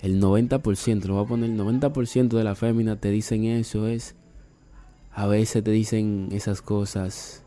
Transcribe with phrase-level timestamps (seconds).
[0.00, 4.14] el 90%, lo voy a poner, el 90% de las féminas te dicen eso es
[5.18, 7.42] a veces te dicen esas cosas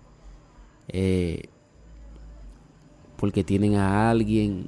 [0.90, 1.44] eh,
[3.16, 4.68] porque tienen a alguien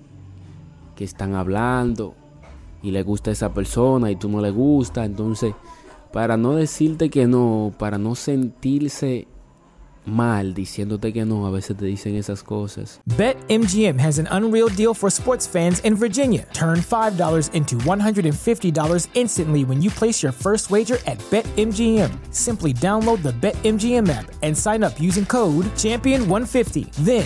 [0.95, 2.15] que están hablando
[2.81, 5.03] y le gusta esa persona y tú no le gusta.
[5.03, 5.53] Entonces,
[6.13, 9.27] para no decirte que no, para no sentirse
[10.05, 12.99] mal diciéndote que no, a veces te dicen esas cosas.
[13.18, 16.48] BetMGM has an unreal deal for sports fans in Virginia.
[16.54, 22.09] Turn $5 into $150 instantly when you place your first wager at BetMGM.
[22.34, 26.91] Simply download the BetMGM app and sign up using code Champion150.
[27.04, 27.26] Then,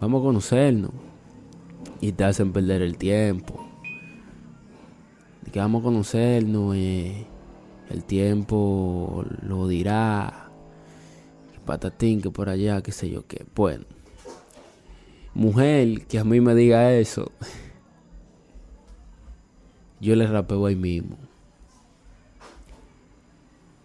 [0.00, 0.92] Vamos a conocernos.
[2.00, 3.66] Y te hacen perder el tiempo.
[5.42, 7.26] De que vamos a conocernos, eh,
[7.90, 10.50] el tiempo lo dirá.
[11.52, 13.44] Que patatín, que por allá, qué sé yo qué.
[13.54, 13.84] Bueno.
[15.34, 17.32] Mujer que a mí me diga eso.
[20.00, 21.16] Yo le rapeo ahí mismo.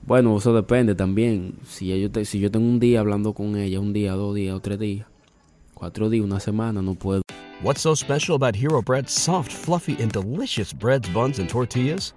[0.06, 1.56] Bueno, eso depende también.
[1.66, 4.60] Si yo, si yo tengo un día hablando con ella, un día, dos días o
[4.60, 5.08] tres días,
[5.74, 7.22] cuatro días, una semana, no puedo.
[7.62, 12.14] What's so special about Hero Bread's soft, fluffy, and delicious breads, buns, and tortillas?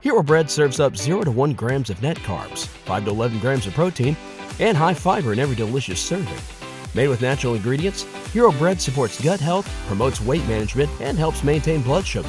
[0.00, 3.66] Hero Bread serves up 0 to 1 grams of net carbs, 5 to 11 grams
[3.66, 4.16] of protein,
[4.58, 6.38] and high fiber in every delicious serving.
[6.94, 11.82] Made with natural ingredients, Hero Bread supports gut health, promotes weight management, and helps maintain
[11.82, 12.28] blood sugar.